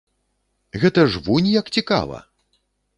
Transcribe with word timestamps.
Гэта 0.85 1.05
ж 1.13 1.23
вунь 1.29 1.53
як 1.61 1.73
цікава! 1.79 2.27